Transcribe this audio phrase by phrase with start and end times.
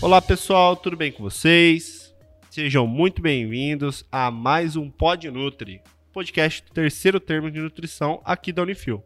[0.00, 2.14] Olá pessoal, tudo bem com vocês?
[2.48, 5.82] Sejam muito bem-vindos a mais um Pod Nutri,
[6.12, 9.02] podcast do terceiro termo de nutrição aqui da Unifil.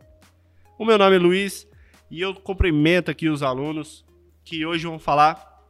[0.79, 1.66] O meu nome é Luiz
[2.11, 4.04] e eu cumprimento aqui os alunos
[4.44, 5.64] que hoje vão falar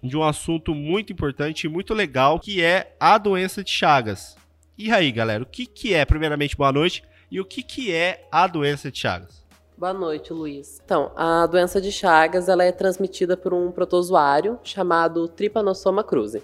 [0.00, 4.36] de um assunto muito importante e muito legal, que é a doença de Chagas.
[4.78, 8.28] E aí, galera, o que, que é, primeiramente, boa noite, e o que, que é
[8.30, 9.44] a doença de Chagas?
[9.78, 10.80] Boa noite, Luiz.
[10.84, 16.42] Então, a doença de Chagas ela é transmitida por um protozoário chamado Trypanosoma cruzi.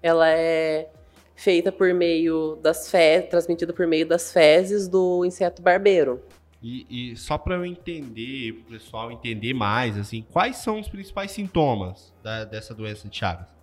[0.00, 0.88] Ela é
[1.34, 6.22] feita por meio das fezes, transmitida por meio das fezes do inseto barbeiro.
[6.62, 10.88] E, e só para eu entender, para o pessoal entender mais, assim, quais são os
[10.88, 13.55] principais sintomas da, dessa doença de Chagas?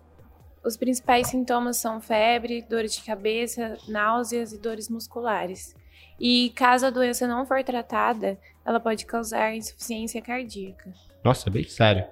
[0.64, 5.76] Os principais sintomas são febre, dores de cabeça, náuseas e dores musculares.
[6.18, 10.92] E caso a doença não for tratada, ela pode causar insuficiência cardíaca.
[11.22, 12.06] Nossa, é bem sério.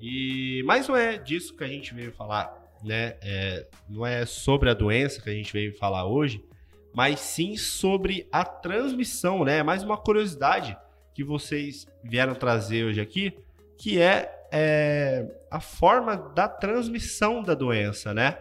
[0.00, 3.16] E mas não é disso que a gente veio falar, né?
[3.22, 6.42] É, não é sobre a doença que a gente veio falar hoje,
[6.92, 9.62] mas sim sobre a transmissão, né?
[9.62, 10.76] Mais uma curiosidade
[11.14, 13.38] que vocês vieram trazer hoje aqui,
[13.76, 18.38] que é, é a forma da transmissão da doença, né?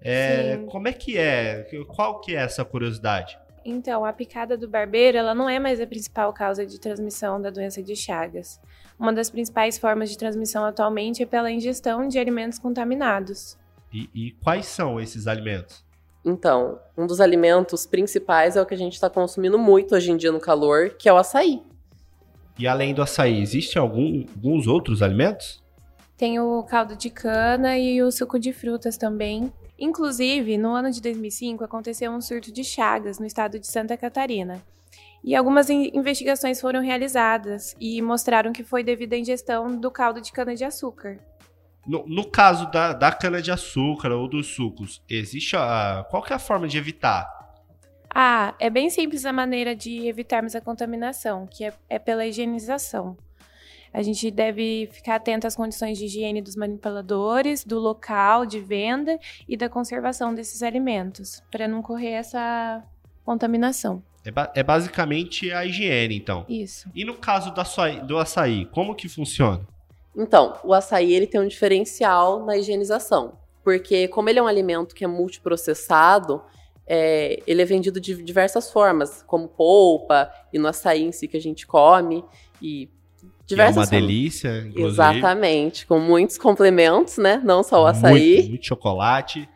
[0.00, 1.68] É, como é que é?
[1.86, 3.38] Qual que é essa curiosidade?
[3.64, 7.50] Então, a picada do barbeiro, ela não é mais a principal causa de transmissão da
[7.50, 8.60] doença de Chagas.
[8.98, 13.56] Uma das principais formas de transmissão atualmente é pela ingestão de alimentos contaminados.
[13.92, 15.84] E, e quais são esses alimentos?
[16.24, 20.16] Então, um dos alimentos principais é o que a gente está consumindo muito hoje em
[20.16, 21.62] dia no calor, que é o açaí.
[22.58, 25.62] E além do açaí, existem algum, alguns outros alimentos?
[26.16, 31.02] Tem o caldo de cana e o suco de frutas também, Inclusive, no ano de
[31.02, 34.62] 2005 aconteceu um surto de chagas no estado de Santa Catarina.
[35.24, 40.30] E algumas investigações foram realizadas e mostraram que foi devido à ingestão do caldo de
[40.30, 41.18] cana-de-açúcar.
[41.84, 46.06] No, no, caso da, da cana-de-açúcar ou dos sucos, existe a.
[46.08, 47.41] Qual é a forma de evitar?
[48.14, 53.16] Ah, é bem simples a maneira de evitarmos a contaminação, que é, é pela higienização.
[53.92, 59.18] A gente deve ficar atento às condições de higiene dos manipuladores, do local de venda
[59.46, 62.82] e da conservação desses alimentos, para não correr essa
[63.24, 64.02] contaminação.
[64.24, 66.46] É, ba é, basicamente a higiene, então.
[66.48, 66.88] Isso.
[66.94, 69.66] E no caso do açaí, do açaí, como que funciona?
[70.16, 74.94] Então, o açaí ele tem um diferencial na higienização, porque como ele é um alimento
[74.94, 76.42] que é multiprocessado,
[76.86, 81.36] é, ele é vendido de diversas formas, como polpa e no açaí em si que
[81.36, 82.24] a gente come
[82.60, 82.90] e
[83.44, 84.88] Diversas é uma delícia, inclusive.
[84.88, 87.40] Exatamente, com muitos complementos, né?
[87.44, 88.34] Não só o açaí.
[88.34, 89.48] Muito, muito chocolate.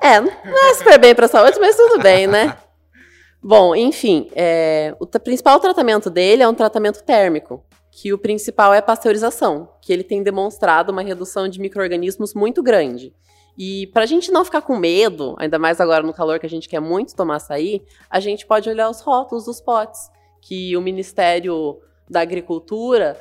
[0.00, 2.56] É, não é super bem para a saúde, mas tudo bem, né?
[3.42, 8.78] Bom, enfim, é, o principal tratamento dele é um tratamento térmico, que o principal é
[8.78, 13.12] a pasteurização, que ele tem demonstrado uma redução de micro-organismos muito grande.
[13.58, 16.48] E para a gente não ficar com medo, ainda mais agora no calor que a
[16.48, 20.08] gente quer muito tomar açaí, a gente pode olhar os rótulos dos potes,
[20.40, 23.20] que o Ministério da agricultura,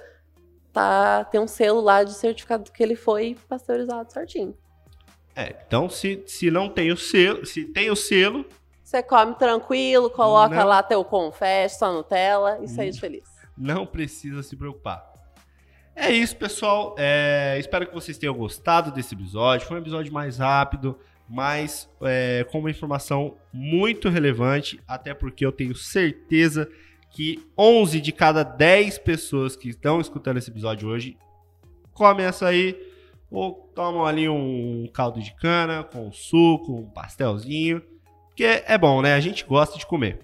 [0.71, 4.55] tá, tem um selo lá de certificado que ele foi pasteurizado certinho.
[5.35, 8.45] É, então se, se não tem o selo, se tem o selo.
[8.83, 13.27] Você come tranquilo, coloca não, lá teu confete, sua Nutella e sai feliz.
[13.57, 15.16] Não precisa se preocupar.
[15.99, 16.93] É isso, pessoal.
[16.95, 19.65] É, espero que vocês tenham gostado desse episódio.
[19.65, 20.95] Foi um episódio mais rápido,
[21.27, 26.69] mas é, com uma informação muito relevante, até porque eu tenho certeza
[27.09, 31.17] que 11 de cada 10 pessoas que estão escutando esse episódio hoje
[31.95, 32.79] comem açaí
[33.31, 37.81] ou tomam ali um caldo de cana com suco, um pastelzinho,
[38.35, 39.15] que é bom, né?
[39.15, 40.19] A gente gosta de comer.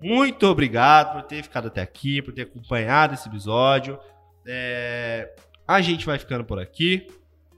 [0.00, 3.96] Muito obrigado por ter ficado até aqui, por ter acompanhado esse episódio.
[4.46, 5.34] É...
[5.66, 7.06] A gente vai ficando por aqui,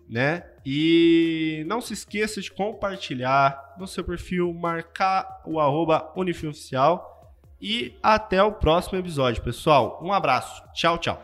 [0.09, 0.45] né?
[0.65, 8.43] E não se esqueça de compartilhar no seu perfil, marcar o arroba Unifioficial e até
[8.43, 10.01] o próximo episódio, pessoal.
[10.03, 10.63] Um abraço.
[10.73, 11.23] Tchau, tchau.